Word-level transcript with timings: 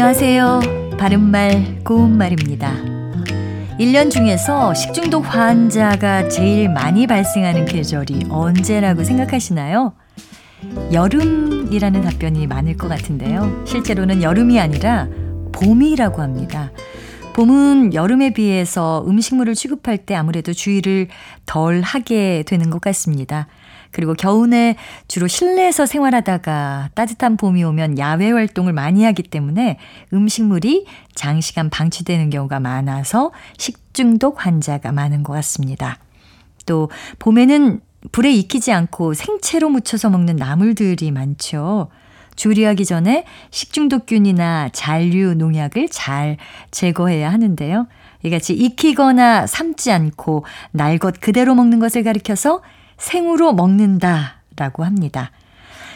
안녕하세요. 0.00 0.60
바른말 0.96 1.80
고운말입니다. 1.82 2.72
1년 3.80 4.12
중에서 4.12 4.72
식중독 4.72 5.22
환자가 5.22 6.28
제일 6.28 6.68
많이 6.68 7.08
발생하는 7.08 7.64
계절이 7.64 8.26
언제라고 8.30 9.02
생각하시나요? 9.02 9.94
여름이라는 10.92 12.02
답변이 12.02 12.46
많을 12.46 12.76
것 12.76 12.86
같은데요. 12.86 13.64
실제로는 13.66 14.22
여름이 14.22 14.60
아니라 14.60 15.08
봄이라고 15.50 16.22
합니다. 16.22 16.70
봄은 17.38 17.94
여름에 17.94 18.30
비해서 18.32 19.04
음식물을 19.06 19.54
취급할 19.54 19.96
때 19.96 20.16
아무래도 20.16 20.52
주의를 20.52 21.06
덜 21.46 21.82
하게 21.82 22.42
되는 22.44 22.68
것 22.68 22.80
같습니다. 22.80 23.46
그리고 23.92 24.14
겨우내 24.14 24.74
주로 25.06 25.28
실내에서 25.28 25.86
생활하다가 25.86 26.90
따뜻한 26.94 27.36
봄이 27.36 27.62
오면 27.62 27.96
야외 28.00 28.32
활동을 28.32 28.72
많이 28.72 29.04
하기 29.04 29.22
때문에 29.22 29.78
음식물이 30.12 30.86
장시간 31.14 31.70
방치되는 31.70 32.28
경우가 32.30 32.58
많아서 32.58 33.30
식중독 33.56 34.44
환자가 34.44 34.90
많은 34.90 35.22
것 35.22 35.32
같습니다. 35.34 36.00
또 36.66 36.90
봄에는 37.20 37.80
불에 38.10 38.32
익히지 38.32 38.72
않고 38.72 39.14
생채로 39.14 39.68
무쳐서 39.68 40.10
먹는 40.10 40.34
나물들이 40.34 41.12
많죠. 41.12 41.88
조리하기 42.38 42.84
전에 42.86 43.24
식중독균이나 43.50 44.70
잔류 44.72 45.34
농약을 45.34 45.88
잘 45.90 46.36
제거해야 46.70 47.30
하는데요. 47.32 47.88
이같이 48.22 48.54
익히거나 48.54 49.46
삶지 49.46 49.92
않고 49.92 50.44
날 50.70 50.98
것 50.98 51.20
그대로 51.20 51.54
먹는 51.54 51.78
것을 51.80 52.02
가리켜서 52.04 52.62
생으로 52.96 53.52
먹는다라고 53.52 54.84
합니다. 54.84 55.30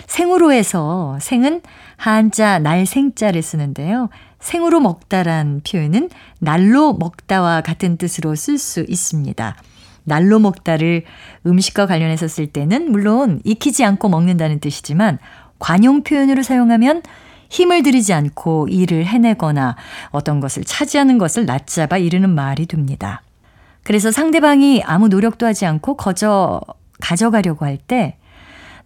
생으로에서 0.07 1.19
생은 1.21 1.63
한자 1.97 2.59
날생자를 2.59 3.41
쓰는데요. 3.43 4.09
생으로 4.41 4.81
먹다란 4.81 5.61
표현은 5.69 6.11
날로 6.41 6.93
먹다와 6.93 7.61
같은 7.61 7.97
뜻으로 7.97 8.35
쓸 8.35 8.59
수 8.59 8.85
있습니다. 8.89 9.57
날로 10.05 10.39
먹다를 10.41 11.05
음식과 11.47 11.87
관련해서 11.87 12.27
쓸 12.27 12.49
때는 12.49 12.91
물론 12.91 13.41
익히지 13.45 13.85
않고 13.85 14.09
먹는다는 14.09 14.59
뜻이지만 14.59 15.19
관용 15.63 16.03
표현으로 16.03 16.43
사용하면 16.43 17.03
힘을 17.49 17.85
들이지 17.85 18.13
않고 18.13 18.67
일을 18.69 19.07
해내거나 19.07 19.77
어떤 20.11 20.41
것을 20.41 20.65
차지하는 20.65 21.19
것을 21.19 21.47
낮잡아 21.47 21.99
이르는 21.99 22.31
말이 22.31 22.67
됩니다. 22.67 23.23
그래서 23.85 24.11
상대방이 24.11 24.83
아무 24.85 25.07
노력도 25.07 25.47
하지 25.47 25.65
않고 25.67 25.97
거저 25.97 26.61
가져가려고 27.01 27.65
할 27.65 27.79
때 27.79 28.17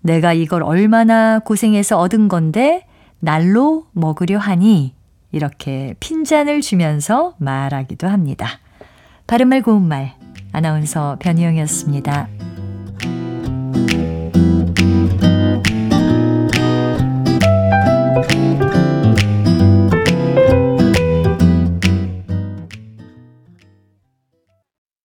내가 0.02 0.34
이걸 0.34 0.62
얼마나 0.62 1.38
고생해서 1.38 1.98
얻은 1.98 2.28
건데 2.28 2.86
날로 3.20 3.86
먹으려 3.92 4.38
하니 4.38 4.94
이렇게 5.32 5.94
핀잔을 5.98 6.60
주면서 6.60 7.34
말하기도 7.38 8.06
합니다. 8.06 8.60
바른말 9.26 9.62
고운말 9.62 10.12
아나운서 10.52 11.16
변희영이었습니다. 11.20 12.35